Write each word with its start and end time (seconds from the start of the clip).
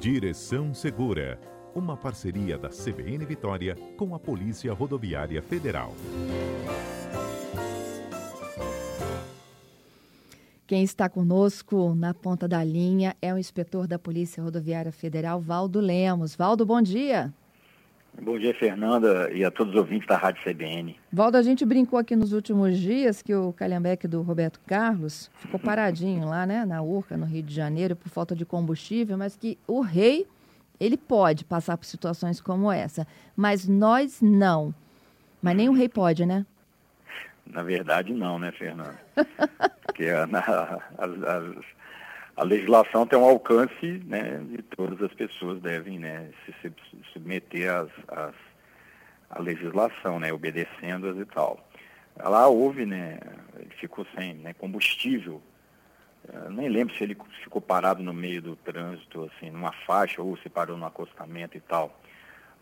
Direção 0.00 0.72
Segura, 0.72 1.40
uma 1.74 1.96
parceria 1.96 2.56
da 2.56 2.68
CBN 2.68 3.26
Vitória 3.26 3.74
com 3.96 4.14
a 4.14 4.18
Polícia 4.18 4.72
Rodoviária 4.72 5.42
Federal. 5.42 5.92
Quem 10.68 10.84
está 10.84 11.08
conosco 11.08 11.96
na 11.96 12.14
ponta 12.14 12.46
da 12.46 12.62
linha 12.62 13.16
é 13.20 13.34
o 13.34 13.38
inspetor 13.38 13.88
da 13.88 13.98
Polícia 13.98 14.40
Rodoviária 14.40 14.92
Federal, 14.92 15.40
Valdo 15.40 15.80
Lemos. 15.80 16.36
Valdo, 16.36 16.64
bom 16.64 16.80
dia. 16.80 17.34
Bom 18.20 18.36
dia, 18.36 18.52
Fernanda, 18.52 19.30
e 19.32 19.44
a 19.44 19.50
todos 19.50 19.74
os 19.74 19.78
ouvintes 19.78 20.08
da 20.08 20.16
Rádio 20.16 20.42
CBN. 20.42 20.98
Valdo, 21.12 21.36
a 21.36 21.42
gente 21.42 21.64
brincou 21.64 21.96
aqui 21.96 22.16
nos 22.16 22.32
últimos 22.32 22.76
dias 22.76 23.22
que 23.22 23.32
o 23.32 23.52
calhambeque 23.52 24.08
do 24.08 24.22
Roberto 24.22 24.60
Carlos 24.66 25.30
ficou 25.34 25.60
paradinho 25.60 26.28
lá, 26.28 26.44
né, 26.44 26.64
na 26.64 26.82
Urca, 26.82 27.16
no 27.16 27.24
Rio 27.24 27.44
de 27.44 27.54
Janeiro, 27.54 27.94
por 27.94 28.08
falta 28.08 28.34
de 28.34 28.44
combustível, 28.44 29.16
mas 29.16 29.36
que 29.36 29.56
o 29.68 29.80
rei, 29.80 30.26
ele 30.80 30.96
pode 30.96 31.44
passar 31.44 31.76
por 31.76 31.86
situações 31.86 32.40
como 32.40 32.72
essa, 32.72 33.06
mas 33.36 33.68
nós 33.68 34.20
não. 34.20 34.74
Mas 35.40 35.56
nem 35.56 35.68
o 35.68 35.72
rei 35.72 35.88
pode, 35.88 36.26
né? 36.26 36.44
Na 37.46 37.62
verdade, 37.62 38.12
não, 38.12 38.36
né, 38.36 38.50
Fernanda? 38.50 38.98
Porque 39.86 40.06
a, 40.06 40.24
a, 40.24 41.04
a, 41.04 41.52
a, 42.38 42.44
legislação 42.44 43.06
tem 43.06 43.18
um 43.18 43.24
alcance, 43.24 44.02
né, 44.06 44.44
e 44.50 44.62
todas 44.62 45.02
as 45.02 45.12
pessoas 45.14 45.60
devem, 45.60 45.98
né, 45.98 46.30
se, 46.44 46.72
submeter 47.12 47.70
às, 47.70 48.34
à 49.30 49.40
legislação, 49.40 50.20
né, 50.20 50.32
obedecendo-as 50.32 51.16
e 51.18 51.24
tal. 51.24 51.68
Lá 52.16 52.46
houve, 52.48 52.86
né, 52.86 53.18
ele 53.58 53.74
ficou 53.78 54.06
sem 54.16 54.34
né, 54.34 54.54
combustível. 54.54 55.42
Eu 56.32 56.50
nem 56.50 56.68
lembro 56.68 56.94
se 56.94 57.02
ele 57.02 57.16
ficou 57.42 57.60
parado 57.60 58.02
no 58.02 58.12
meio 58.12 58.42
do 58.42 58.56
trânsito, 58.56 59.24
assim, 59.24 59.50
numa 59.50 59.72
faixa, 59.86 60.20
ou 60.20 60.36
se 60.38 60.48
parou 60.48 60.76
no 60.76 60.84
acostamento 60.84 61.56
e 61.56 61.60
tal. 61.60 61.98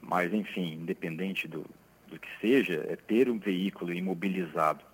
Mas, 0.01 0.33
enfim, 0.33 0.75
independente 0.75 1.49
do, 1.49 1.67
do 2.07 2.19
que 2.19 2.29
seja, 2.41 2.87
é 2.89 2.97
ter 2.97 3.29
um 3.29 3.39
veículo 3.39 3.93
imobilizado 3.93 4.85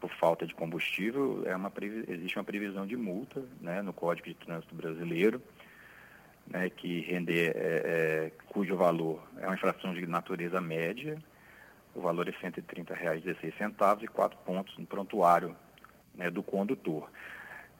por 0.00 0.10
falta 0.10 0.46
de 0.46 0.54
combustível, 0.54 1.42
é 1.46 1.54
uma, 1.54 1.72
existe 2.08 2.38
uma 2.38 2.44
previsão 2.44 2.86
de 2.86 2.96
multa 2.96 3.42
né, 3.60 3.82
no 3.82 3.92
Código 3.92 4.28
de 4.28 4.34
Trânsito 4.34 4.74
Brasileiro, 4.74 5.42
né, 6.46 6.70
que 6.70 7.00
render, 7.00 7.52
é, 7.56 7.82
é, 7.84 8.32
cujo 8.48 8.76
valor 8.76 9.22
é 9.38 9.46
uma 9.46 9.54
infração 9.54 9.94
de 9.94 10.06
natureza 10.06 10.60
média, 10.60 11.18
o 11.94 12.00
valor 12.00 12.28
é 12.28 12.30
R$ 12.30 12.50
130,16 12.50 14.02
e 14.02 14.08
quatro 14.08 14.38
pontos 14.44 14.76
no 14.76 14.86
prontuário 14.86 15.56
né, 16.14 16.30
do 16.30 16.42
condutor. 16.42 17.10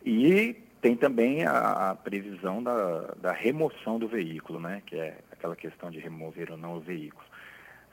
E 0.04 0.54
tem 0.80 0.96
também 0.96 1.44
a, 1.44 1.90
a 1.90 1.94
previsão 1.94 2.62
da, 2.62 3.14
da, 3.16 3.32
remoção 3.32 3.98
do 3.98 4.08
veículo, 4.08 4.60
né, 4.60 4.82
que 4.86 4.96
é 4.96 5.18
aquela 5.32 5.56
questão 5.56 5.90
de 5.90 5.98
remover 5.98 6.50
ou 6.50 6.56
não 6.56 6.76
o 6.76 6.80
veículo. 6.80 7.24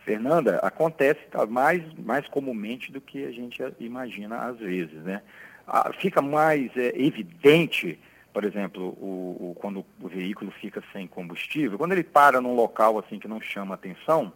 Fernanda, 0.06 0.58
acontece 0.58 1.22
tá, 1.32 1.46
mais, 1.46 1.82
mais 1.98 2.28
comumente 2.28 2.92
do 2.92 3.00
que 3.00 3.26
a 3.26 3.32
gente 3.32 3.62
imagina 3.80 4.38
às 4.38 4.58
vezes, 4.58 5.02
né? 5.04 5.22
Ah, 5.66 5.92
fica 5.94 6.22
mais 6.22 6.76
é, 6.76 6.92
evidente, 6.96 7.98
por 8.34 8.44
exemplo, 8.44 8.90
o, 9.00 9.52
o, 9.52 9.56
quando 9.56 9.86
o 10.02 10.08
veículo 10.08 10.52
fica 10.52 10.84
sem 10.92 11.08
combustível, 11.08 11.78
quando 11.78 11.94
ele 11.94 12.04
para 12.04 12.42
num 12.42 12.54
local 12.54 13.00
assim 13.00 13.18
que 13.18 13.28
não 13.28 13.40
chama 13.40 13.76
atenção, 13.76 14.34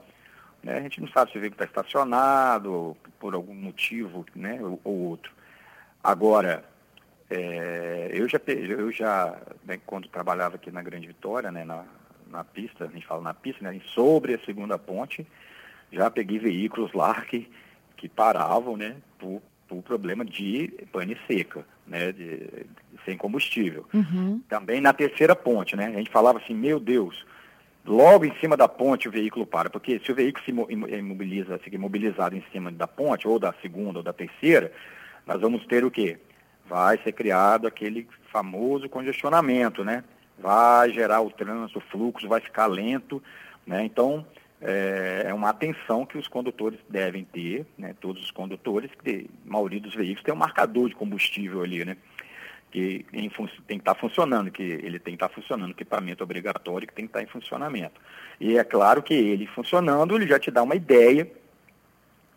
né, 0.64 0.78
a 0.78 0.82
gente 0.82 1.02
não 1.02 1.08
sabe 1.09 1.32
se 1.32 1.38
o 1.38 1.42
veículo 1.42 1.62
está 1.62 1.81
estacionado 1.81 2.96
por 3.20 3.34
algum 3.34 3.54
motivo, 3.54 4.26
né, 4.34 4.59
ou, 4.62 4.80
ou 4.86 4.96
outro. 5.09 5.34
Agora, 6.02 6.64
é, 7.30 8.09
eu 8.14 8.28
já, 8.30 8.40
eu 8.48 8.90
já 8.90 9.38
né, 9.66 9.80
quando 9.86 10.08
trabalhava 10.08 10.56
aqui 10.56 10.72
na 10.72 10.81
Grande 10.81 11.08
Vitória, 11.08 11.52
né, 11.52 11.66
na, 11.66 11.84
na 12.30 12.44
pista, 12.44 12.86
a 12.86 12.88
gente 12.88 13.06
fala 13.06 13.22
na 13.22 13.33
pista, 13.33 13.64
né, 13.64 13.80
sobre 13.94 14.33
a 14.33 14.39
segunda 14.39 14.78
ponte, 14.78 15.25
já 15.92 16.09
peguei 16.09 16.39
veículos 16.39 16.94
lá 16.94 17.22
que, 17.22 17.50
que 17.95 18.09
paravam, 18.09 18.75
né, 18.75 18.97
por, 19.18 19.41
por 19.68 19.81
problema 19.84 20.24
de 20.24 20.74
pane 20.91 21.18
seca, 21.28 21.66
né, 21.85 22.12
de, 22.12 22.38
de 22.38 22.66
sem 23.06 23.18
combustível. 23.18 23.85
Uhum. 23.94 24.41
Também 24.50 24.81
na 24.81 24.94
terceira 24.94 25.35
ponte, 25.35 25.75
né, 25.75 25.88
a 25.88 25.97
gente 25.97 26.09
falava 26.09 26.40
assim, 26.40 26.53
meu 26.53 26.79
Deus, 26.79 27.25
logo 27.85 28.25
em 28.25 28.35
cima 28.40 28.57
da 28.57 28.68
ponte 28.68 29.07
o 29.07 29.12
veículo 29.12 29.46
para, 29.46 29.69
porque 29.69 30.00
se 30.03 30.12
o 30.12 30.16
veículo 30.16 30.44
se 30.44 30.52
imobiliza, 30.52 31.57
fica 31.59 31.75
imobilizado 31.75 32.35
em 32.35 32.44
cima 32.52 32.72
da 32.72 32.88
ponte, 32.88 33.28
ou 33.28 33.40
da 33.40 33.53
segunda 33.62 34.00
ou 34.00 34.03
da 34.03 34.13
terceira, 34.13 34.72
nós 35.25 35.40
vamos 35.40 35.66
ter 35.66 35.85
o 35.85 35.91
quê? 35.91 36.18
Vai 36.68 36.97
ser 37.02 37.13
criado 37.13 37.66
aquele 37.66 38.07
famoso 38.29 38.90
congestionamento, 38.90 39.85
né? 39.85 40.03
Vai 40.38 40.92
gerar 40.92 41.22
o 41.22 41.31
trânsito, 41.31 41.80
o 41.80 41.81
fluxo 41.81 42.28
vai 42.28 42.40
ficar 42.40 42.68
lento, 42.68 43.22
né? 43.66 43.84
Então, 43.84 44.25
é, 44.62 45.24
é, 45.28 45.34
uma 45.34 45.50
atenção 45.50 46.06
que 46.06 46.18
os 46.18 46.28
condutores 46.28 46.80
devem 46.90 47.24
ter, 47.24 47.66
né, 47.78 47.96
todos 48.00 48.24
os 48.24 48.31
condutores, 48.31 48.90
que 49.03 49.30
a 49.46 49.52
maioria 49.52 49.80
dos 49.80 49.94
veículos 49.94 50.24
tem 50.24 50.34
um 50.34 50.38
marcador 50.38 50.90
de 50.90 50.96
combustível 50.96 51.62
ali, 51.62 51.86
né, 51.86 51.96
que 52.72 53.06
em, 53.14 53.30
tem 53.30 53.50
que 53.68 53.76
estar 53.76 53.94
tá 53.94 54.00
funcionando, 54.00 54.50
que 54.50 54.64
ele 54.64 54.97
tem 54.97 55.16
que 55.16 55.24
estar 55.24 55.30
tá 55.30 55.36
funcionando, 55.36 55.72
equipamento 55.72 56.24
obrigatório 56.24 56.88
que 56.88 56.94
tem 56.94 57.06
que 57.06 57.09
estar 57.09 57.20
tá 57.20 57.24
em 57.24 57.28
funcionamento. 57.28 58.02
E 58.40 58.58
é 58.58 58.64
claro 58.64 59.03
que 59.03 59.14
ele 59.14 59.46
funcionando, 59.46 60.16
ele 60.16 60.28
já 60.28 60.40
te 60.40 60.50
dá 60.50 60.64
uma 60.64 60.76
ideia, 60.76 61.31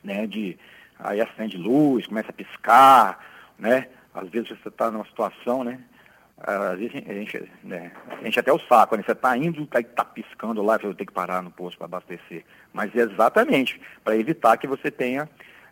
né, 0.04 0.26
de 0.26 0.58
aí 0.98 1.22
acende 1.22 1.56
luz, 1.56 2.06
começa 2.06 2.28
a 2.28 2.34
piscar, 2.34 3.18
né, 3.58 3.88
às 4.12 4.28
vezes 4.28 4.50
você 4.50 4.68
está 4.68 4.90
numa 4.90 5.06
situação, 5.06 5.64
né, 5.64 5.80
às 6.42 6.78
vezes 6.78 7.02
a 7.06 7.12
gente, 7.12 7.50
né, 7.62 7.92
até 8.36 8.52
o 8.52 8.58
saco, 8.60 8.96
né? 8.96 9.02
Você 9.04 9.12
está 9.12 9.36
indo, 9.36 9.62
está 9.62 9.82
tá 9.82 10.04
piscando 10.04 10.62
lá, 10.62 10.74
eu 10.82 10.94
tenho 10.94 11.06
que 11.06 11.12
parar 11.12 11.42
no 11.42 11.50
posto 11.50 11.76
para 11.76 11.86
abastecer. 11.86 12.44
Mas 12.72 12.94
é 12.96 13.00
exatamente 13.00 13.80
para 14.02 14.16
evitar 14.16 14.56
que 14.56 14.66
você 14.66 14.90
tenha 14.90 15.28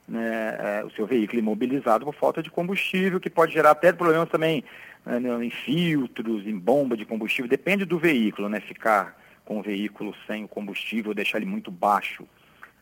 né, 0.06 0.56
é, 0.58 0.84
o 0.84 0.90
seu 0.90 1.06
veículo 1.06 1.38
imobilizado 1.38 2.04
por 2.04 2.14
falta 2.14 2.42
de 2.42 2.50
combustível, 2.50 3.18
que 3.20 3.30
pode 3.30 3.52
gerar 3.52 3.70
até 3.70 3.92
problemas 3.92 4.28
também 4.28 4.62
né, 5.04 5.44
em 5.44 5.50
filtros, 5.50 6.46
em 6.46 6.58
bomba 6.58 6.96
de 6.96 7.06
combustível. 7.06 7.48
Depende 7.48 7.84
do 7.84 7.98
veículo, 7.98 8.48
né? 8.48 8.60
Ficar 8.60 9.16
com 9.44 9.60
o 9.60 9.62
veículo 9.62 10.14
sem 10.26 10.44
o 10.44 10.48
combustível, 10.48 11.14
deixar 11.14 11.38
ele 11.38 11.46
muito 11.46 11.70
baixo. 11.70 12.26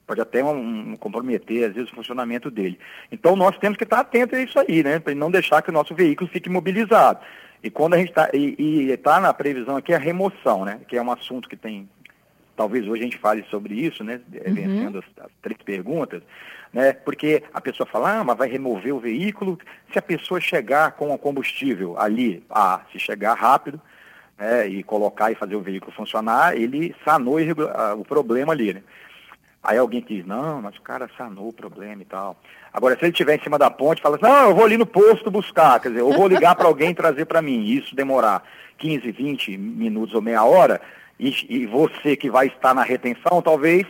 Pode 0.05 0.21
até 0.21 0.43
um, 0.43 0.93
um, 0.93 0.97
comprometer, 0.97 1.69
às 1.69 1.75
vezes, 1.75 1.91
o 1.91 1.95
funcionamento 1.95 2.51
dele. 2.51 2.79
Então, 3.11 3.35
nós 3.35 3.57
temos 3.59 3.77
que 3.77 3.85
estar 3.85 4.01
atentos 4.01 4.39
a 4.39 4.43
isso 4.43 4.59
aí, 4.59 4.83
né? 4.83 4.99
Para 4.99 5.15
não 5.15 5.31
deixar 5.31 5.63
que 5.63 5.71
o 5.71 5.73
nosso 5.73 5.95
veículo 5.95 6.31
fique 6.31 6.49
imobilizado. 6.49 7.21
E 7.67 7.71
quando 7.71 7.95
a 7.95 7.99
gente 7.99 8.11
está, 8.11 8.31
e 8.33 8.93
está 8.93 9.19
na 9.19 9.35
previsão 9.35 9.77
aqui 9.77 9.93
a 9.93 9.99
remoção, 9.99 10.65
né? 10.65 10.79
Que 10.87 10.97
é 10.97 11.03
um 11.03 11.11
assunto 11.11 11.49
que 11.49 11.57
tem, 11.57 11.89
talvez 12.57 12.87
hoje 12.87 13.01
a 13.01 13.05
gente 13.07 13.19
fale 13.19 13.45
sobre 13.51 13.75
isso, 13.75 14.05
né? 14.05 14.21
Uhum. 14.33 14.55
Vencendo 14.55 14.99
as, 15.01 15.25
as, 15.25 15.33
três 15.43 15.61
perguntas, 15.63 16.23
né? 16.73 16.93
Porque 16.93 17.43
a 17.53 17.61
pessoa 17.61 17.85
fala, 17.85 18.21
ah, 18.21 18.25
mas 18.25 18.39
vai 18.39 18.49
remover 18.49 18.95
o 18.95 19.01
veículo 19.01 19.59
se 19.93 19.99
a 19.99 20.03
pessoa 20.03 20.41
chegar 20.41 20.93
com 20.93 21.13
o 21.13 21.19
combustível 21.19 21.99
ali, 21.99 22.41
ah, 22.49 22.83
se 22.93 23.01
chegar 23.01 23.35
rápido, 23.35 23.81
né? 24.39 24.69
E 24.69 24.85
colocar 24.85 25.33
e 25.33 25.35
fazer 25.35 25.57
o 25.57 25.61
veículo 25.61 25.91
funcionar, 25.91 26.57
ele 26.57 26.95
sanou 27.05 27.39
o 27.99 28.05
problema 28.05 28.53
ali, 28.53 28.75
né? 28.75 28.83
Aí 29.67 29.79
alguém 29.79 30.01
diz, 30.01 30.25
não, 30.25 30.63
mas 30.63 30.77
o 30.77 30.81
cara 30.81 31.11
sanou 31.19 31.49
o 31.49 31.53
problema 31.53 32.01
e 32.01 32.05
tal. 32.05 32.37
Agora, 32.73 32.97
se 32.97 33.03
ele 33.03 33.11
estiver 33.11 33.37
em 33.37 33.43
cima 33.43 33.59
da 33.59 33.69
ponte, 33.69 34.01
fala 34.01 34.15
assim, 34.15 34.25
não, 34.25 34.51
eu 34.51 34.55
vou 34.55 34.65
ali 34.65 34.77
no 34.77 34.87
posto 34.87 35.29
buscar, 35.29 35.81
quer 35.81 35.89
dizer, 35.89 36.03
eu 36.03 36.13
vou 36.13 36.29
ligar 36.29 36.55
para 36.55 36.69
alguém 36.69 36.95
trazer 36.95 37.25
para 37.25 37.43
mim. 37.43 37.65
Isso 37.65 37.97
demorar 37.97 38.45
15, 38.79 39.11
20 39.11 39.59
minutos 39.59 40.15
ou 40.15 40.23
meia 40.23 40.45
hora, 40.45 40.81
e, 41.19 41.35
e 41.49 41.67
você 41.67 42.15
que 42.17 42.31
vai 42.31 42.47
estar 42.47 42.75
na 42.75 42.85
retenção, 42.85 43.43
talvez 43.43 43.85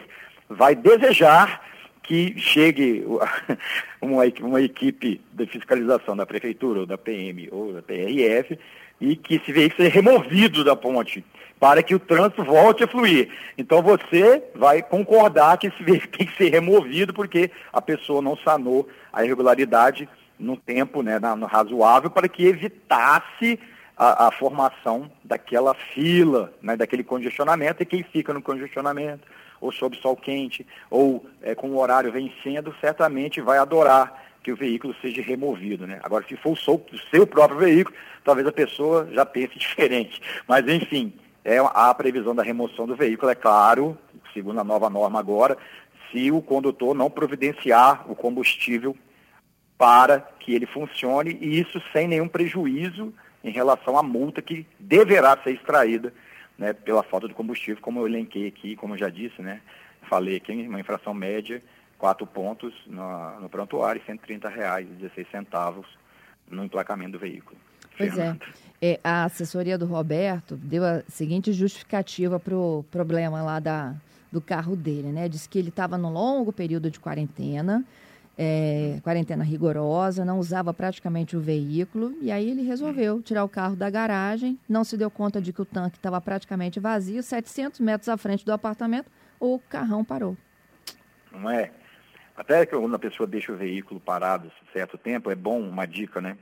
vai 0.49 0.75
desejar 0.75 1.61
que 2.03 2.39
chegue 2.39 3.05
uma, 4.01 4.23
uma 4.41 4.63
equipe 4.63 5.21
de 5.33 5.47
fiscalização 5.47 6.17
da 6.17 6.25
prefeitura, 6.25 6.81
ou 6.81 6.87
da 6.87 6.97
PM, 6.97 7.49
ou 7.53 7.75
da 7.75 7.83
PRF, 7.83 8.59
e 9.01 9.17
que 9.17 9.37
esse 9.37 9.53
veículo 9.53 9.83
seja 9.83 9.95
removido 9.95 10.65
da 10.65 10.75
ponte 10.75 11.25
para 11.59 11.83
que 11.83 11.95
o 11.95 11.99
trânsito 11.99 12.45
volte 12.45 12.85
a 12.85 12.89
fluir. 12.89 13.31
Então 13.57 13.83
você 13.83 14.43
vai 14.55 14.83
concordar 14.83 15.57
que 15.59 15.69
esse 15.69 15.83
veículo 15.85 16.13
tem 16.13 16.27
que 16.27 16.37
ser 16.37 16.51
removido 16.51 17.15
porque 17.15 17.51
a 17.73 17.81
pessoa 17.81 18.21
não 18.21 18.37
sanou 18.37 18.89
a 19.13 19.25
irregularidade 19.25 20.09
no 20.39 20.57
tempo 20.57 21.03
né, 21.03 21.19
no 21.19 21.47
razoável 21.47 22.11
para 22.11 22.29
que 22.29 22.45
evitasse 22.45 23.59
a, 23.97 24.27
a, 24.27 24.31
formação 24.31 25.11
daquela 25.25 25.75
fila, 25.95 26.53
né, 26.61 26.77
daquele 26.77 27.03
congestionamento, 27.03 27.83
e 27.83 27.87
quem 27.87 28.03
fica 28.03 28.35
no 28.35 28.43
congestionamento, 28.43 29.27
ou 29.59 29.73
sob 29.73 29.97
sol 29.97 30.15
quente, 30.15 30.67
ou 30.91 31.25
é, 31.41 31.55
com 31.55 31.71
o 31.71 31.79
horário 31.79 32.13
vencendo, 32.13 32.75
certamente 32.79 33.41
vai 33.41 33.57
adorar 33.57 34.26
que 34.47 34.53
o 34.53 34.57
veículo 34.57 34.95
seja 35.03 35.21
removido. 35.21 35.89
Né? 35.89 35.99
Agora, 36.05 36.25
se 36.29 36.37
for 36.37 36.53
o 36.53 36.57
seu 37.11 37.27
próprio 37.27 37.59
veículo, 37.59 37.97
talvez 38.23 38.47
a 38.47 38.53
pessoa 38.53 39.09
já 39.13 39.27
pense 39.27 39.59
diferente. 39.59 40.23
Mas, 40.47 40.69
enfim, 40.69 41.13
é 41.45 41.59
a 41.59 41.93
previsão 41.93 42.33
da 42.33 42.45
remoção 42.45 42.87
do 42.87 42.95
veículo, 42.95 43.33
é 43.33 43.35
claro, 43.35 43.99
segundo 44.33 44.61
a 44.61 44.65
nova 44.65 44.89
norma 44.89 45.19
agora, 45.19 45.59
se 46.13 46.31
o 46.31 46.41
condutor 46.41 46.95
não 46.95 47.11
providenciar 47.11 48.09
o 48.09 48.15
combustível 48.15 48.97
para 49.77 50.21
que 50.39 50.55
ele 50.55 50.67
funcione, 50.67 51.37
e 51.41 51.59
isso 51.59 51.83
sem 51.93 52.07
nenhum 52.07 52.29
prejuízo 52.29 53.13
em 53.43 53.51
relação 53.51 53.99
à 53.99 54.03
multa 54.03 54.41
que 54.41 54.65
deverá 54.79 55.37
ser 55.43 55.55
extraída 55.55 56.15
né, 56.57 56.73
pela 56.73 57.03
falta 57.03 57.27
de 57.27 57.35
combustível, 57.35 57.83
como 57.83 57.99
eu 57.99 58.07
elenquei 58.07 58.47
aqui, 58.47 58.77
como 58.77 58.95
eu 58.95 58.99
já 58.99 59.09
disse, 59.09 59.43
né, 59.43 59.61
falei 60.09 60.37
aqui, 60.37 60.53
uma 60.53 60.81
infração 60.81 61.13
média, 61.13 61.61
quatro 61.99 62.27
pontos 62.27 62.75
no, 62.87 63.41
no 63.41 63.49
prontuário 63.49 64.01
e 64.03 64.07
130 64.07 64.49
reais 64.49 64.87
e 64.87 64.95
16 64.95 65.31
centavos 65.31 65.87
no 66.49 66.65
emplacamento 66.65 67.13
do 67.13 67.19
veículo. 67.19 67.57
Pois 67.97 68.17
é. 68.19 68.37
é. 68.81 69.01
A 69.03 69.25
assessoria 69.25 69.79
do 69.79 69.87
Roberto 69.87 70.57
deu 70.57 70.85
a 70.85 71.03
seguinte 71.09 71.53
justificativa 71.53 72.39
para 72.39 72.55
o 72.55 72.85
problema 72.91 73.43
lá 73.43 73.59
da, 73.59 73.95
do 74.31 74.41
carro 74.41 74.77
dele, 74.77 75.11
né? 75.13 75.29
Diz 75.29 75.47
que 75.47 75.59
ele 75.59 75.71
estava 75.71 75.97
num 75.97 76.11
longo 76.11 76.53
período 76.53 76.91
de 76.91 77.01
quarentena, 77.01 77.85
é, 78.37 78.99
quarentena 79.03 79.43
rigorosa, 79.43 80.25
não 80.25 80.39
usava 80.39 80.75
praticamente 80.75 81.37
o 81.37 81.41
veículo, 81.41 82.15
e 82.21 82.31
aí 82.31 82.51
ele 82.51 82.63
resolveu 82.63 83.23
tirar 83.23 83.45
o 83.45 83.49
carro 83.49 83.75
da 83.75 83.89
garagem, 83.89 84.59
não 84.69 84.85
se 84.85 84.97
deu 84.97 85.11
conta 85.11 85.41
de 85.41 85.53
que 85.53 85.63
o 85.63 85.65
tanque 85.65 85.97
estava 85.97 86.21
praticamente 86.21 86.79
vazio, 86.79 87.23
700 87.23 87.81
metros 87.81 88.11
à 88.11 88.17
frente 88.19 88.45
do 88.45 88.53
apartamento, 88.53 89.11
o 89.41 89.59
carrão 89.59 90.05
parou. 90.05 90.37
Não 91.33 91.51
é? 91.51 91.71
Até 92.37 92.67
que 92.67 92.77
quando 92.77 92.95
a 92.95 92.99
pessoa 92.99 93.27
deixa 93.27 93.53
o 93.53 93.57
veículo 93.57 93.99
parado 93.99 94.53
certo 94.73 94.99
tempo, 94.99 95.31
é 95.31 95.35
bom 95.35 95.61
uma 95.61 95.87
dica, 95.87 96.21
né? 96.21 96.37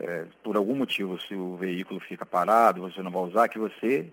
É, 0.00 0.24
por 0.42 0.56
algum 0.56 0.74
motivo, 0.74 1.18
se 1.20 1.34
o 1.34 1.56
veículo 1.56 2.00
fica 2.00 2.26
parado, 2.26 2.82
você 2.82 3.02
não 3.02 3.10
vai 3.10 3.22
usar, 3.22 3.48
que 3.48 3.58
você 3.58 4.12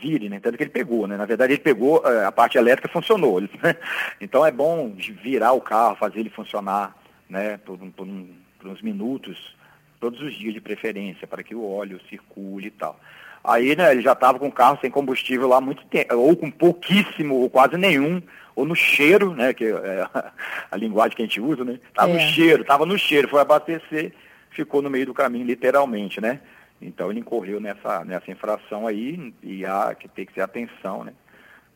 vire, 0.00 0.28
né? 0.28 0.40
Tanto 0.40 0.56
que 0.56 0.64
ele 0.64 0.70
pegou, 0.70 1.06
né? 1.06 1.16
Na 1.16 1.26
verdade, 1.26 1.54
ele 1.54 1.62
pegou, 1.62 2.02
é, 2.04 2.24
a 2.24 2.32
parte 2.32 2.58
elétrica 2.58 2.88
funcionou. 2.88 3.40
Né? 3.40 3.48
Então 4.20 4.44
é 4.44 4.50
bom 4.50 4.94
virar 5.22 5.52
o 5.52 5.60
carro, 5.60 5.96
fazer 5.96 6.20
ele 6.20 6.30
funcionar, 6.30 6.96
né? 7.28 7.56
Por, 7.58 7.78
por, 7.78 8.06
um, 8.06 8.34
por 8.58 8.68
uns 8.68 8.82
minutos, 8.82 9.56
todos 10.00 10.20
os 10.20 10.34
dias 10.34 10.54
de 10.54 10.60
preferência, 10.60 11.26
para 11.26 11.42
que 11.42 11.54
o 11.54 11.68
óleo 11.68 12.00
circule 12.08 12.66
e 12.66 12.70
tal. 12.70 12.98
Aí, 13.44 13.74
né, 13.74 13.90
ele 13.90 14.02
já 14.02 14.12
estava 14.12 14.38
com 14.38 14.48
o 14.48 14.52
carro 14.52 14.78
sem 14.80 14.90
combustível 14.90 15.48
lá 15.48 15.56
há 15.56 15.60
muito 15.60 15.84
tempo, 15.86 16.14
ou 16.14 16.36
com 16.36 16.50
pouquíssimo, 16.50 17.34
ou 17.34 17.50
quase 17.50 17.76
nenhum, 17.76 18.22
ou 18.54 18.64
no 18.64 18.76
cheiro, 18.76 19.34
né, 19.34 19.52
que 19.52 19.64
é 19.64 20.08
a, 20.12 20.32
a 20.70 20.76
linguagem 20.76 21.16
que 21.16 21.22
a 21.22 21.26
gente 21.26 21.40
usa, 21.40 21.64
né? 21.64 21.80
Estava 21.88 22.10
é. 22.10 22.14
no 22.14 22.20
cheiro, 22.32 22.62
estava 22.62 22.86
no 22.86 22.98
cheiro, 22.98 23.28
foi 23.28 23.40
abastecer, 23.40 24.12
ficou 24.50 24.80
no 24.80 24.90
meio 24.90 25.06
do 25.06 25.14
caminho, 25.14 25.46
literalmente, 25.46 26.20
né? 26.20 26.40
Então 26.80 27.10
ele 27.10 27.20
incorreu 27.20 27.60
nessa, 27.60 28.04
nessa 28.04 28.30
infração 28.30 28.86
aí 28.86 29.32
e 29.42 29.64
há 29.64 29.94
que 29.94 30.08
ter 30.08 30.26
que 30.26 30.34
ter 30.34 30.40
atenção, 30.40 31.04
né? 31.04 31.12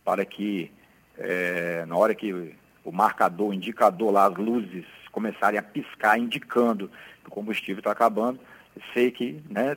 Para 0.05 0.25
que 0.25 0.71
é, 1.19 1.85
na 1.87 1.97
hora 1.97 2.15
que 2.15 2.33
o 2.85 2.93
marcador, 2.93 3.49
o 3.49 3.55
indicador 3.55 4.13
lá, 4.13 4.27
as 4.27 4.37
luzes 4.37 4.85
começarem 5.11 5.59
a 5.59 5.63
piscar, 5.63 6.19
indicando 6.19 6.91
que 7.23 7.29
o 7.29 7.33
combustível 7.33 7.79
está 7.79 7.91
acabando, 7.91 8.39
sei 8.93 9.11
que, 9.11 9.41
né? 9.49 9.77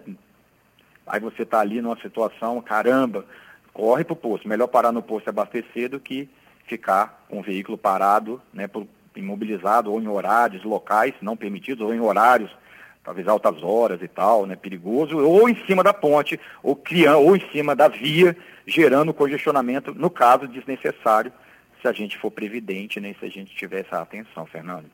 Aí 1.09 1.19
você 1.19 1.41
está 1.41 1.59
ali 1.59 1.81
numa 1.81 1.99
situação, 1.99 2.61
caramba, 2.61 3.25
corre 3.73 4.03
para 4.03 4.13
o 4.13 4.15
posto. 4.15 4.47
Melhor 4.47 4.67
parar 4.67 4.91
no 4.91 5.01
posto 5.01 5.27
e 5.27 5.29
abastecer 5.31 5.89
do 5.89 5.99
que 5.99 6.29
ficar 6.65 7.25
com 7.27 7.39
o 7.39 7.43
veículo 7.43 7.77
parado, 7.77 8.39
né, 8.53 8.69
imobilizado 9.15 9.91
ou 9.91 9.99
em 9.99 10.07
horários 10.07 10.63
locais 10.63 11.15
não 11.19 11.35
permitidos, 11.35 11.83
ou 11.83 11.93
em 11.93 11.99
horários 11.99 12.55
talvez 13.03 13.27
altas 13.27 13.63
horas 13.63 14.01
e 14.03 14.07
tal, 14.07 14.45
né, 14.45 14.55
perigoso, 14.55 15.17
ou 15.17 15.49
em 15.49 15.55
cima 15.65 15.83
da 15.83 15.93
ponte, 15.93 16.39
ou 16.61 16.75
criando, 16.75 17.21
ou 17.21 17.35
em 17.35 17.41
cima 17.51 17.75
da 17.75 17.87
via, 17.87 18.37
gerando 18.67 19.13
congestionamento, 19.13 19.95
no 19.95 20.11
caso 20.11 20.47
desnecessário, 20.47 21.33
se 21.81 21.87
a 21.87 21.91
gente 21.91 22.19
for 22.19 22.29
previdente, 22.29 22.99
né, 22.99 23.15
se 23.19 23.25
a 23.25 23.29
gente 23.29 23.55
tiver 23.55 23.79
essa 23.79 23.99
atenção, 23.99 24.45
Fernando. 24.45 24.85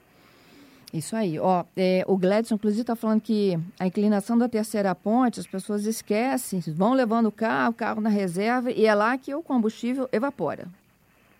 Isso 0.95 1.13
aí. 1.13 1.37
Ó, 1.37 1.65
é, 1.75 2.05
o 2.07 2.15
Gladson, 2.15 2.55
inclusive, 2.55 2.81
está 2.81 2.95
falando 2.95 3.19
que 3.19 3.59
a 3.77 3.85
inclinação 3.85 4.37
da 4.37 4.47
terceira 4.47 4.95
ponte, 4.95 5.41
as 5.41 5.45
pessoas 5.45 5.85
esquecem, 5.85 6.61
vão 6.69 6.93
levando 6.93 7.25
o 7.25 7.31
carro, 7.33 7.71
o 7.71 7.73
carro 7.73 7.99
na 7.99 8.09
reserva, 8.09 8.71
e 8.71 8.85
é 8.85 8.95
lá 8.95 9.17
que 9.17 9.35
o 9.35 9.43
combustível 9.43 10.07
evapora. 10.09 10.67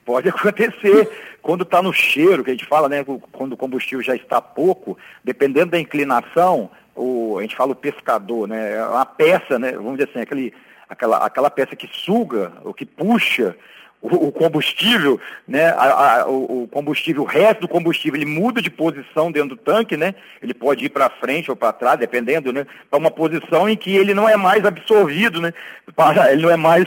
Pode 0.05 0.27
acontecer. 0.29 1.09
Quando 1.41 1.63
está 1.63 1.81
no 1.81 1.93
cheiro, 1.93 2.43
que 2.43 2.49
a 2.49 2.53
gente 2.53 2.65
fala, 2.65 2.89
né? 2.89 3.05
Quando 3.31 3.53
o 3.53 3.57
combustível 3.57 4.03
já 4.03 4.13
está 4.13 4.41
pouco, 4.41 4.97
dependendo 5.23 5.71
da 5.71 5.79
inclinação, 5.79 6.69
o, 6.93 7.37
a 7.37 7.41
gente 7.41 7.55
fala 7.55 7.71
o 7.71 7.75
pescador, 7.75 8.49
né? 8.49 8.85
Uma 8.85 9.05
peça, 9.05 9.57
né? 9.57 9.71
Vamos 9.71 9.93
dizer 9.93 10.09
assim, 10.09 10.19
aquele, 10.19 10.53
aquela, 10.89 11.17
aquela 11.25 11.49
peça 11.49 11.77
que 11.77 11.89
suga, 11.93 12.51
ou 12.65 12.73
que 12.73 12.85
puxa 12.85 13.55
o, 14.01 14.31
combustível, 14.31 15.19
né, 15.47 15.69
a, 15.69 16.21
a, 16.21 16.27
o 16.27 16.67
combustível, 16.71 17.23
o 17.23 17.25
resto 17.25 17.61
do 17.61 17.67
combustível, 17.67 18.19
ele 18.19 18.29
muda 18.29 18.61
de 18.61 18.69
posição 18.69 19.31
dentro 19.31 19.49
do 19.49 19.57
tanque, 19.57 19.97
né? 19.97 20.13
Ele 20.41 20.53
pode 20.53 20.85
ir 20.85 20.89
para 20.89 21.09
frente 21.09 21.49
ou 21.49 21.55
para 21.57 21.73
trás, 21.73 21.99
dependendo, 21.99 22.53
né? 22.53 22.67
Para 22.89 22.99
uma 22.99 23.09
posição 23.09 23.67
em 23.67 23.75
que 23.75 23.95
ele 23.95 24.13
não 24.13 24.29
é 24.29 24.37
mais 24.37 24.63
absorvido, 24.63 25.41
né? 25.41 25.53
Para, 25.95 26.31
ele 26.31 26.43
não 26.43 26.51
é 26.51 26.57
mais 26.57 26.85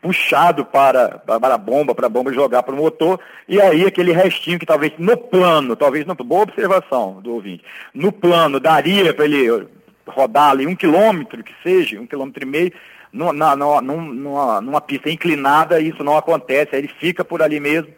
puxado 0.00 0.64
para, 0.64 1.18
para 1.18 1.54
a 1.54 1.58
bomba, 1.58 1.94
para 1.94 2.06
a 2.06 2.10
bomba 2.10 2.32
jogar 2.32 2.62
para 2.62 2.74
o 2.74 2.78
motor. 2.78 3.18
E 3.48 3.60
aí 3.60 3.84
aquele 3.84 4.12
restinho 4.12 4.58
que 4.58 4.66
talvez 4.66 4.92
no 4.98 5.16
plano, 5.16 5.74
talvez 5.74 6.06
não, 6.06 6.14
boa 6.14 6.42
observação 6.42 7.20
do 7.20 7.34
ouvinte, 7.34 7.64
no 7.92 8.12
plano 8.12 8.60
daria 8.60 9.12
para 9.12 9.24
ele 9.24 9.66
rodar 10.06 10.50
ali 10.50 10.66
um 10.66 10.76
quilômetro 10.76 11.42
que 11.42 11.52
seja, 11.62 12.00
um 12.00 12.06
quilômetro 12.06 12.42
e 12.42 12.46
meio, 12.46 12.72
numa, 13.12 13.56
numa, 13.56 13.80
numa, 13.80 14.60
numa 14.60 14.80
pista 14.80 15.10
inclinada, 15.10 15.80
isso 15.80 16.04
não 16.04 16.16
acontece, 16.16 16.74
aí 16.74 16.82
ele 16.82 16.88
fica 16.88 17.24
por 17.24 17.42
ali 17.42 17.58
mesmo. 17.58 17.92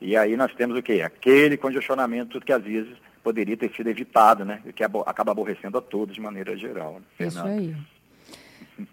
E 0.00 0.16
aí 0.16 0.36
nós 0.36 0.54
temos 0.54 0.78
o 0.78 0.82
quê? 0.82 1.02
Aquele 1.02 1.56
congestionamento 1.56 2.40
que 2.40 2.52
às 2.52 2.62
vezes 2.62 2.96
poderia 3.22 3.56
ter 3.56 3.70
sido 3.74 3.88
evitado, 3.88 4.44
né? 4.44 4.62
Que 4.74 4.84
acaba 4.84 5.32
aborrecendo 5.32 5.78
a 5.78 5.80
todos 5.80 6.14
de 6.14 6.20
maneira 6.20 6.56
geral. 6.56 7.00
Né? 7.18 7.26
Isso 7.26 7.40
aí. 7.40 7.74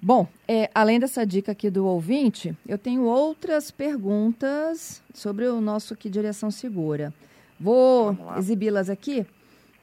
Bom, 0.02 0.28
é, 0.48 0.70
além 0.74 1.00
dessa 1.00 1.26
dica 1.26 1.52
aqui 1.52 1.70
do 1.70 1.86
ouvinte, 1.86 2.56
eu 2.68 2.78
tenho 2.78 3.04
outras 3.04 3.70
perguntas 3.70 5.04
sobre 5.14 5.46
o 5.46 5.62
nosso 5.62 5.94
aqui 5.94 6.10
Direção 6.10 6.50
Segura. 6.50 7.14
Vou 7.60 8.18
exibi-las 8.38 8.90
aqui. 8.90 9.26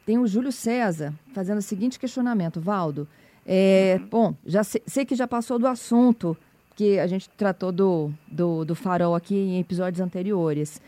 Tem 0.05 0.19
o 0.19 0.27
Júlio 0.27 0.51
César 0.51 1.15
fazendo 1.33 1.59
o 1.59 1.63
seguinte 1.63 1.99
questionamento, 1.99 2.61
Valdo. 2.61 3.07
É, 3.47 3.99
uhum. 4.01 4.09
Bom, 4.09 4.35
já 4.47 4.63
sei, 4.63 4.83
sei, 4.87 5.05
que 5.05 5.15
já 5.15 5.27
passou 5.27 5.59
do 5.59 5.67
assunto 5.67 6.37
que 6.75 6.99
a 6.99 7.07
gente 7.07 7.29
tratou 7.31 7.73
do, 7.73 8.13
do, 8.27 8.65
do 8.65 8.75
farol 8.75 9.15
aqui 9.15 9.35
em 9.35 9.61
episódios 9.61 10.01
anteriores. 10.01 10.81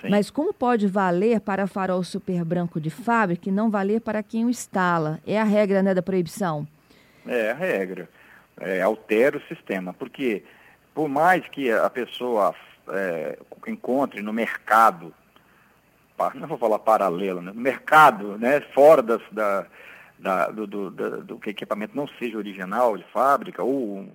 Sim. 0.00 0.08
Mas 0.08 0.30
como 0.30 0.52
pode 0.52 0.86
valer 0.86 1.40
para 1.40 1.66
farol 1.66 2.02
super 2.02 2.44
branco 2.44 2.80
de 2.80 2.90
fábrica 2.90 3.48
e 3.48 3.52
não 3.52 3.70
valer 3.70 4.00
para 4.00 4.22
quem 4.22 4.44
o 4.44 4.50
instala? 4.50 5.20
É 5.26 5.38
a 5.38 5.44
regra 5.44 5.82
né, 5.82 5.94
da 5.94 6.02
proibição? 6.02 6.66
É 7.26 7.50
a 7.50 7.54
regra. 7.54 8.08
É, 8.58 8.82
altera 8.82 9.38
o 9.38 9.42
sistema. 9.42 9.92
Porque 9.92 10.42
por 10.94 11.08
mais 11.08 11.46
que 11.48 11.70
a 11.70 11.88
pessoa 11.90 12.54
é, 12.88 13.38
encontre 13.66 14.22
no 14.22 14.32
mercado, 14.32 15.14
não 16.34 16.48
vou 16.48 16.58
falar 16.58 16.78
paralelo, 16.78 17.40
né, 17.40 17.52
no 17.52 17.60
mercado, 17.60 18.38
né, 18.38 18.60
fora 18.74 19.02
das, 19.02 19.22
da, 19.30 19.66
da, 20.20 20.48
do, 20.48 20.66
do, 20.66 20.90
do, 20.90 21.38
que 21.38 21.50
equipamento 21.50 21.96
não 21.96 22.06
seja 22.18 22.36
original 22.36 22.96
de 22.96 23.04
fábrica 23.04 23.62
ou 23.62 24.06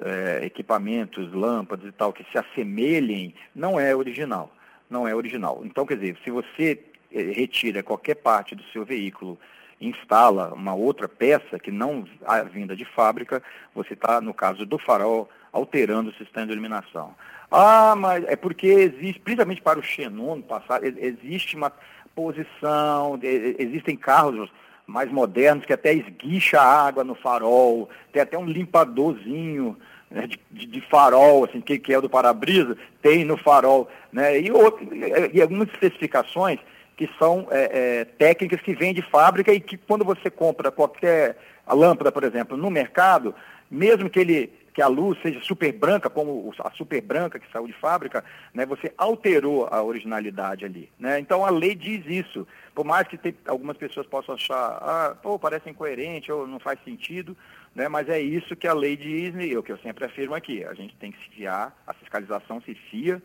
é, 0.00 0.40
equipamentos, 0.44 1.32
lâmpadas 1.32 1.86
e 1.86 1.92
tal, 1.92 2.12
que 2.12 2.24
se 2.30 2.38
assemelhem, 2.38 3.34
não 3.54 3.78
é 3.78 3.94
original. 3.94 4.50
Não 4.88 5.06
é 5.06 5.14
original. 5.14 5.62
Então, 5.64 5.84
quer 5.84 5.96
dizer, 5.96 6.16
se 6.24 6.30
você 6.30 6.82
é, 7.12 7.22
retira 7.22 7.82
qualquer 7.82 8.14
parte 8.16 8.54
do 8.54 8.62
seu 8.72 8.84
veículo 8.84 9.38
instala 9.80 10.54
uma 10.54 10.74
outra 10.74 11.06
peça 11.06 11.58
que 11.58 11.70
não 11.70 12.06
a 12.24 12.42
vinda 12.42 12.74
de 12.74 12.84
fábrica, 12.84 13.42
você 13.74 13.92
está, 13.92 14.20
no 14.20 14.32
caso 14.32 14.64
do 14.64 14.78
farol, 14.78 15.28
alterando 15.52 16.10
o 16.10 16.14
sistema 16.14 16.46
de 16.46 16.52
iluminação. 16.52 17.14
Ah, 17.50 17.94
mas 17.96 18.24
é 18.24 18.36
porque 18.36 18.66
existe, 18.66 19.20
principalmente 19.20 19.60
para 19.60 19.78
o 19.78 19.82
Xenon 19.82 20.40
passar, 20.40 20.82
existe 20.82 21.56
uma 21.56 21.70
posição, 22.14 23.18
existem 23.22 23.96
carros 23.96 24.50
mais 24.86 25.10
modernos, 25.10 25.64
que 25.64 25.72
até 25.72 25.92
esguicha 25.92 26.60
a 26.60 26.86
água 26.86 27.02
no 27.02 27.14
farol, 27.14 27.88
tem 28.12 28.22
até 28.22 28.38
um 28.38 28.46
limpadorzinho 28.46 29.76
né, 30.10 30.26
de, 30.26 30.40
de, 30.50 30.66
de, 30.66 30.80
farol, 30.82 31.44
assim, 31.44 31.60
que, 31.60 31.78
que 31.78 31.92
é 31.92 31.98
o 31.98 32.02
do 32.02 32.08
para-brisa, 32.08 32.76
tem 33.02 33.24
no 33.24 33.36
farol, 33.36 33.88
né, 34.12 34.38
e, 34.40 34.50
outro, 34.50 34.88
e 35.32 35.42
algumas 35.42 35.68
especificações 35.68 36.60
que 36.96 37.10
são 37.18 37.46
é, 37.50 37.70
é, 37.72 38.04
técnicas 38.04 38.60
que 38.62 38.74
vêm 38.74 38.94
de 38.94 39.02
fábrica 39.02 39.52
e 39.52 39.60
que 39.60 39.76
quando 39.76 40.04
você 40.04 40.30
compra 40.30 40.70
qualquer 40.70 41.36
lâmpada, 41.68 42.10
por 42.10 42.24
exemplo, 42.24 42.56
no 42.56 42.70
mercado, 42.70 43.34
mesmo 43.70 44.08
que 44.08 44.20
ele 44.20 44.52
que 44.76 44.82
a 44.82 44.88
luz 44.88 45.18
seja 45.22 45.40
super 45.40 45.72
branca, 45.72 46.10
como 46.10 46.52
a 46.58 46.70
super 46.72 47.00
branca 47.00 47.38
que 47.38 47.50
saiu 47.50 47.66
de 47.66 47.72
fábrica, 47.72 48.22
né, 48.52 48.66
você 48.66 48.92
alterou 48.98 49.66
a 49.70 49.82
originalidade 49.82 50.66
ali. 50.66 50.92
Né? 50.98 51.18
Então 51.18 51.46
a 51.46 51.48
lei 51.48 51.74
diz 51.74 52.04
isso. 52.04 52.46
Por 52.74 52.84
mais 52.84 53.08
que 53.08 53.16
tem, 53.16 53.34
algumas 53.46 53.78
pessoas 53.78 54.06
possam 54.06 54.34
achar, 54.34 54.54
ah, 54.54 55.16
pô, 55.22 55.38
parece 55.38 55.70
incoerente 55.70 56.30
ou 56.30 56.46
não 56.46 56.60
faz 56.60 56.78
sentido, 56.84 57.34
né, 57.74 57.88
mas 57.88 58.06
é 58.10 58.20
isso 58.20 58.54
que 58.54 58.68
a 58.68 58.74
lei 58.74 58.98
diz 58.98 59.34
e 59.36 59.56
o 59.56 59.62
que 59.62 59.72
eu 59.72 59.78
sempre 59.78 60.04
afirmo 60.04 60.34
aqui. 60.34 60.62
A 60.62 60.74
gente 60.74 60.94
tem 60.96 61.10
que 61.10 61.24
se 61.24 61.30
fiar, 61.30 61.74
a 61.86 61.94
fiscalização 61.94 62.60
se 62.60 62.74
fia 62.74 63.22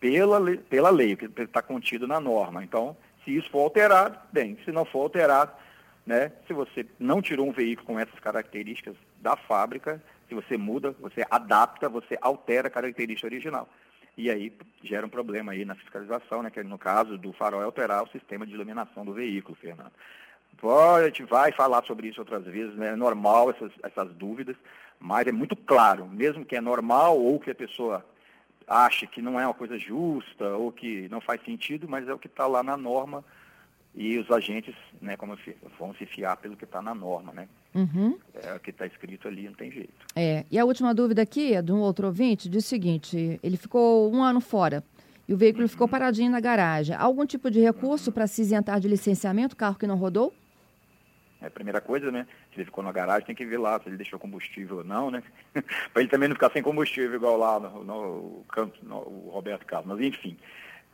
pela, 0.00 0.40
pela 0.70 0.88
lei, 0.88 1.14
que 1.14 1.26
está 1.42 1.60
contido 1.60 2.08
na 2.08 2.18
norma. 2.18 2.64
Então, 2.64 2.96
se 3.22 3.36
isso 3.36 3.50
for 3.50 3.64
alterado, 3.64 4.18
bem, 4.32 4.56
se 4.64 4.72
não 4.72 4.86
for 4.86 5.00
alterado, 5.00 5.52
né, 6.06 6.32
se 6.46 6.54
você 6.54 6.86
não 6.98 7.20
tirou 7.20 7.46
um 7.46 7.52
veículo 7.52 7.86
com 7.86 8.00
essas 8.00 8.18
características 8.18 8.96
da 9.20 9.36
fábrica, 9.36 10.00
Se 10.28 10.34
você 10.34 10.56
muda, 10.56 10.92
você 11.00 11.24
adapta, 11.30 11.88
você 11.88 12.18
altera 12.20 12.68
a 12.68 12.70
característica 12.70 13.26
original. 13.26 13.68
E 14.16 14.30
aí 14.30 14.52
gera 14.82 15.06
um 15.06 15.10
problema 15.10 15.52
aí 15.52 15.64
na 15.64 15.74
fiscalização, 15.74 16.42
né? 16.42 16.50
Que 16.50 16.62
no 16.62 16.78
caso 16.78 17.18
do 17.18 17.32
farol 17.32 17.60
é 17.60 17.64
alterar 17.64 18.02
o 18.02 18.08
sistema 18.08 18.46
de 18.46 18.54
iluminação 18.54 19.04
do 19.04 19.12
veículo, 19.12 19.56
Fernando. 19.56 19.92
a 20.62 21.04
gente 21.04 21.22
vai 21.24 21.52
falar 21.52 21.84
sobre 21.84 22.08
isso 22.08 22.20
outras 22.20 22.44
vezes, 22.44 22.74
né? 22.76 22.88
É 22.88 22.96
normal 22.96 23.50
essas, 23.50 23.70
essas 23.82 24.12
dúvidas, 24.14 24.56
mas 24.98 25.26
é 25.26 25.32
muito 25.32 25.54
claro, 25.54 26.08
mesmo 26.08 26.44
que 26.46 26.56
é 26.56 26.60
normal 26.60 27.18
ou 27.18 27.38
que 27.38 27.50
a 27.50 27.54
pessoa 27.54 28.04
ache 28.66 29.06
que 29.06 29.22
não 29.22 29.38
é 29.38 29.46
uma 29.46 29.54
coisa 29.54 29.78
justa 29.78 30.48
ou 30.56 30.72
que 30.72 31.08
não 31.08 31.20
faz 31.20 31.42
sentido, 31.44 31.86
mas 31.88 32.08
é 32.08 32.14
o 32.14 32.18
que 32.18 32.26
está 32.26 32.46
lá 32.46 32.62
na 32.62 32.76
norma 32.76 33.24
e 33.94 34.18
os 34.18 34.30
agentes, 34.30 34.74
né, 35.00 35.16
como 35.16 35.32
eu 35.34 35.56
vão 35.78 35.94
se 35.94 36.04
fiar 36.04 36.36
pelo 36.36 36.56
que 36.56 36.64
está 36.64 36.82
na 36.82 36.94
norma, 36.94 37.32
né? 37.32 37.48
Uhum. 37.76 38.18
É 38.42 38.54
o 38.54 38.60
que 38.60 38.70
está 38.70 38.86
escrito 38.86 39.28
ali, 39.28 39.44
não 39.44 39.54
tem 39.54 39.70
jeito. 39.70 39.92
É, 40.14 40.46
e 40.50 40.58
a 40.58 40.64
última 40.64 40.94
dúvida 40.94 41.20
aqui 41.20 41.52
é 41.52 41.60
de 41.60 41.72
um 41.72 41.78
outro 41.78 42.06
ouvinte, 42.06 42.48
diz 42.48 42.64
o 42.64 42.68
seguinte, 42.68 43.38
ele 43.42 43.56
ficou 43.58 44.10
um 44.12 44.22
ano 44.22 44.40
fora 44.40 44.82
e 45.28 45.34
o 45.34 45.36
veículo 45.36 45.64
uhum. 45.64 45.68
ficou 45.68 45.86
paradinho 45.86 46.30
na 46.30 46.40
garagem. 46.40 46.96
Algum 46.96 47.26
tipo 47.26 47.50
de 47.50 47.60
recurso 47.60 48.10
uhum. 48.10 48.14
para 48.14 48.26
se 48.26 48.40
isentar 48.40 48.80
de 48.80 48.88
licenciamento, 48.88 49.54
carro 49.54 49.76
que 49.76 49.86
não 49.86 49.96
rodou? 49.96 50.32
É 51.40 51.46
a 51.46 51.50
primeira 51.50 51.82
coisa, 51.82 52.10
né? 52.10 52.26
Se 52.50 52.56
ele 52.56 52.64
ficou 52.64 52.82
na 52.82 52.90
garagem, 52.92 53.26
tem 53.26 53.36
que 53.36 53.44
ver 53.44 53.58
lá 53.58 53.78
se 53.78 53.88
ele 53.88 53.98
deixou 53.98 54.18
combustível 54.18 54.78
ou 54.78 54.84
não, 54.84 55.10
né? 55.10 55.22
para 55.92 56.00
ele 56.00 56.08
também 56.08 56.28
não 56.28 56.34
ficar 56.34 56.50
sem 56.50 56.62
combustível, 56.62 57.14
igual 57.14 57.36
lá 57.36 57.60
no, 57.60 57.84
no, 57.84 58.44
no, 58.56 58.72
no 58.82 58.96
o 58.96 59.30
Roberto 59.30 59.66
Carlos. 59.66 59.88
Mas, 59.88 60.06
enfim. 60.06 60.36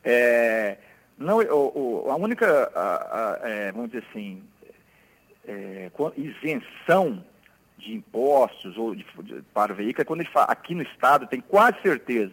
É, 0.03 0.79
não, 1.17 1.39
o, 1.39 2.07
o, 2.07 2.11
a 2.11 2.17
única, 2.17 2.73
a, 2.75 3.35
a, 3.45 3.49
é, 3.49 3.73
vamos 3.73 3.93
dizer 3.93 4.05
assim, 4.11 4.43
é, 5.47 5.91
isenção 6.17 7.25
de 7.79 7.95
impostos 7.95 8.77
ou 8.77 8.95
de, 8.95 9.05
de, 9.23 9.43
para 9.55 9.73
o 9.73 9.77
veículo 9.77 10.03
é 10.03 10.05
quando 10.05 10.21
ele 10.21 10.31
fala, 10.31 10.47
aqui 10.47 10.75
no 10.75 10.83
Estado, 10.83 11.27
tem 11.27 11.41
quase 11.41 11.81
certeza, 11.83 12.33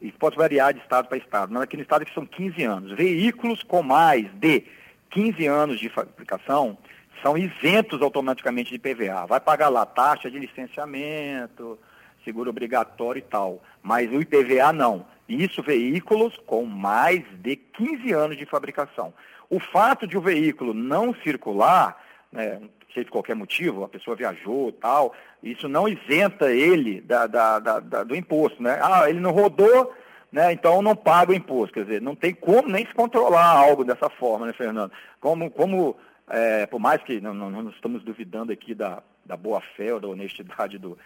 e 0.00 0.10
pode 0.12 0.36
variar 0.36 0.72
de 0.72 0.80
Estado 0.80 1.08
para 1.08 1.18
Estado, 1.18 1.52
mas 1.52 1.62
aqui 1.62 1.76
no 1.76 1.82
Estado 1.82 2.04
que 2.04 2.14
são 2.14 2.26
15 2.26 2.62
anos. 2.64 2.92
Veículos 2.92 3.62
com 3.62 3.82
mais 3.82 4.26
de 4.34 4.64
15 5.10 5.46
anos 5.46 5.80
de 5.80 5.88
fabricação 5.88 6.76
são 7.22 7.36
isentos 7.36 8.00
automaticamente 8.00 8.70
de 8.70 8.78
PVA. 8.78 9.26
Vai 9.26 9.40
pagar 9.40 9.68
lá 9.68 9.84
taxa 9.84 10.30
de 10.30 10.38
licenciamento, 10.38 11.78
seguro 12.24 12.50
obrigatório 12.50 13.18
e 13.18 13.22
tal, 13.22 13.62
mas 13.82 14.10
o 14.10 14.20
IPVA 14.20 14.72
não. 14.72 15.04
Isso 15.28 15.62
veículos 15.62 16.36
com 16.46 16.64
mais 16.64 17.24
de 17.40 17.56
15 17.56 18.12
anos 18.12 18.36
de 18.36 18.46
fabricação. 18.46 19.12
O 19.50 19.58
fato 19.58 20.06
de 20.06 20.16
o 20.16 20.20
veículo 20.20 20.72
não 20.72 21.14
circular, 21.14 21.96
né, 22.32 22.60
seja 22.92 23.04
de 23.04 23.10
qualquer 23.10 23.34
motivo, 23.34 23.84
a 23.84 23.88
pessoa 23.88 24.16
viajou 24.16 24.72
tal, 24.72 25.14
isso 25.42 25.68
não 25.68 25.88
isenta 25.88 26.52
ele 26.52 27.00
da, 27.00 27.26
da, 27.26 27.58
da, 27.58 28.04
do 28.04 28.16
imposto. 28.16 28.62
Né? 28.62 28.78
Ah, 28.82 29.08
ele 29.08 29.20
não 29.20 29.30
rodou, 29.30 29.94
né, 30.30 30.52
então 30.52 30.82
não 30.82 30.96
paga 30.96 31.32
o 31.32 31.34
imposto. 31.34 31.74
Quer 31.74 31.84
dizer, 31.84 32.02
não 32.02 32.14
tem 32.14 32.34
como 32.34 32.68
nem 32.68 32.86
se 32.86 32.94
controlar 32.94 33.46
algo 33.46 33.84
dessa 33.84 34.08
forma, 34.10 34.46
né, 34.46 34.52
Fernando? 34.52 34.92
Como, 35.20 35.50
como 35.50 35.96
é, 36.28 36.66
por 36.66 36.78
mais 36.78 37.02
que 37.02 37.20
não, 37.20 37.32
não, 37.32 37.50
não 37.50 37.70
estamos 37.70 38.02
duvidando 38.02 38.52
aqui 38.52 38.74
da, 38.74 39.02
da 39.24 39.36
boa-fé 39.36 39.94
ou 39.94 40.00
da 40.00 40.08
honestidade 40.08 40.78
do, 40.78 40.98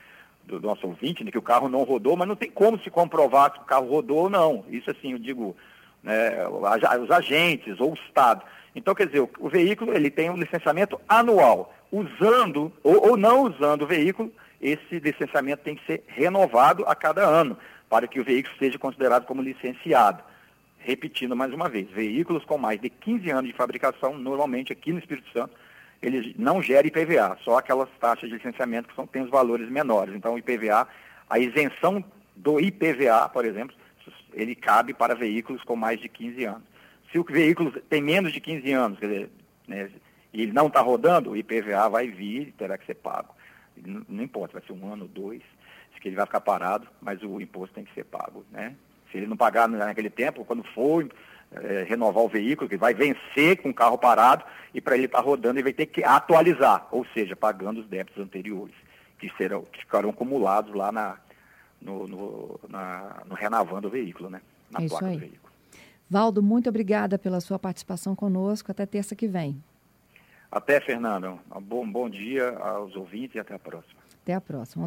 do 0.44 0.60
nosso 0.60 0.86
ouvinte, 0.86 1.22
né, 1.22 1.30
que 1.30 1.38
o 1.38 1.42
carro 1.42 1.68
não 1.68 1.84
rodou, 1.84 2.16
mas 2.16 2.28
não 2.28 2.36
tem 2.36 2.50
como 2.50 2.78
se 2.80 2.90
comprovar 2.90 3.52
se 3.52 3.58
o 3.58 3.64
carro 3.64 3.88
rodou 3.88 4.18
ou 4.24 4.30
não. 4.30 4.64
Isso 4.68 4.90
assim, 4.90 5.12
eu 5.12 5.18
digo, 5.18 5.56
né, 6.02 6.46
os 6.48 7.10
agentes 7.10 7.78
ou 7.80 7.92
o 7.92 7.94
Estado. 7.94 8.42
Então, 8.74 8.94
quer 8.94 9.06
dizer, 9.06 9.20
o, 9.20 9.30
o, 9.38 9.48
veículo 9.48 9.92
ele 9.92 10.10
tem 10.10 10.30
um 10.30 10.36
licenciamento 10.36 11.00
anual. 11.08 11.74
Usando 11.90 12.72
ou, 12.82 13.10
ou 13.10 13.16
não 13.16 13.42
usando 13.42 13.82
o 13.82 13.86
veículo, 13.86 14.32
esse 14.60 14.98
licenciamento 14.98 15.62
tem 15.62 15.74
que 15.74 15.84
ser 15.84 16.04
renovado 16.06 16.84
a 16.86 16.94
cada 16.94 17.22
ano, 17.22 17.56
para 17.88 18.06
que 18.06 18.20
o 18.20 18.24
veículo 18.24 18.54
seja 18.58 18.78
considerado 18.78 19.26
como 19.26 19.42
licenciado. 19.42 20.22
Repetindo 20.78 21.36
mais 21.36 21.52
uma 21.52 21.68
vez, 21.68 21.88
veículos 21.90 22.44
com 22.44 22.56
mais 22.56 22.80
de 22.80 22.88
15 22.88 23.30
anos 23.30 23.50
de 23.50 23.56
fabricação, 23.56 24.16
normalmente 24.16 24.72
aqui 24.72 24.92
no 24.92 24.98
Espírito 24.98 25.30
Santo, 25.32 25.54
ele 26.00 26.34
não 26.38 26.60
gera 26.60 26.86
IPVA, 26.86 27.38
só 27.44 27.58
aquelas 27.58 27.88
taxas 28.00 28.28
de 28.28 28.36
licenciamento 28.36 28.88
que 28.88 28.94
são, 28.94 29.06
têm 29.06 29.22
os 29.22 29.30
valores 29.30 29.68
menores. 29.68 30.14
Então, 30.14 30.34
o 30.34 30.38
IPVA, 30.38 30.88
a 31.30 31.38
isenção 31.38 32.04
do 32.34 32.58
IPVA, 32.58 33.28
por 33.28 33.44
exemplo, 33.44 33.76
ele 34.32 34.54
cabe 34.54 34.92
para 34.94 35.14
veículos 35.14 35.62
com 35.62 35.76
mais 35.76 36.00
de 36.00 36.08
15 36.08 36.44
anos. 36.44 36.71
Se 37.12 37.18
o 37.18 37.24
veículo 37.24 37.70
tem 37.88 38.02
menos 38.02 38.32
de 38.32 38.40
15 38.40 38.72
anos, 38.72 38.98
quer 38.98 39.06
dizer, 39.06 39.30
né, 39.68 39.90
e 40.32 40.42
ele 40.42 40.52
não 40.52 40.66
está 40.66 40.80
rodando, 40.80 41.30
o 41.30 41.36
IPVA 41.36 41.88
vai 41.88 42.08
vir 42.08 42.48
e 42.48 42.52
terá 42.52 42.78
que 42.78 42.86
ser 42.86 42.94
pago. 42.94 43.34
Não, 43.76 44.02
não 44.08 44.24
importa, 44.24 44.58
vai 44.58 44.66
ser 44.66 44.72
um 44.72 44.92
ano, 44.92 45.06
dois, 45.06 45.42
que 46.02 46.08
ele 46.08 46.16
vai 46.16 46.26
ficar 46.26 46.40
parado, 46.40 46.88
mas 47.00 47.22
o 47.22 47.40
imposto 47.40 47.76
tem 47.76 47.84
que 47.84 47.94
ser 47.94 48.04
pago. 48.04 48.44
Né? 48.50 48.74
Se 49.10 49.18
ele 49.18 49.26
não 49.26 49.36
pagar 49.36 49.68
naquele 49.68 50.10
tempo, 50.10 50.44
quando 50.44 50.64
for 50.64 51.08
é, 51.52 51.84
renovar 51.88 52.24
o 52.24 52.28
veículo, 52.28 52.68
que 52.68 52.76
vai 52.76 52.92
vencer 52.92 53.62
com 53.62 53.70
o 53.70 53.74
carro 53.74 53.96
parado, 53.96 54.44
e 54.74 54.80
para 54.80 54.96
ele 54.96 55.06
estar 55.06 55.18
tá 55.18 55.24
rodando, 55.24 55.56
ele 55.56 55.62
vai 55.62 55.72
ter 55.72 55.86
que 55.86 56.02
atualizar, 56.02 56.88
ou 56.90 57.06
seja, 57.14 57.36
pagando 57.36 57.80
os 57.80 57.86
débitos 57.86 58.20
anteriores, 58.20 58.74
que, 59.18 59.30
serão, 59.36 59.62
que 59.62 59.78
ficarão 59.78 60.10
acumulados 60.10 60.74
lá 60.74 60.90
na, 60.90 61.18
no, 61.80 62.08
no, 62.08 62.60
na, 62.68 63.22
no 63.26 63.36
renovando 63.36 63.84
o 63.84 63.90
veículo, 63.90 64.28
né? 64.28 64.40
na 64.72 64.84
é 64.84 64.88
placa 64.88 65.06
do 65.06 65.18
veículo. 65.18 65.51
Valdo, 66.12 66.42
muito 66.42 66.68
obrigada 66.68 67.18
pela 67.18 67.40
sua 67.40 67.58
participação 67.58 68.14
conosco. 68.14 68.70
Até 68.70 68.84
terça 68.84 69.16
que 69.16 69.26
vem. 69.26 69.64
Até, 70.50 70.78
Fernando. 70.78 71.40
Um 71.56 71.60
bom, 71.62 71.90
bom 71.90 72.10
dia 72.10 72.50
aos 72.58 72.94
ouvintes 72.94 73.36
e 73.36 73.38
até 73.38 73.54
a 73.54 73.58
próxima. 73.58 73.98
Até 74.22 74.34
a 74.34 74.40
próxima. 74.40 74.84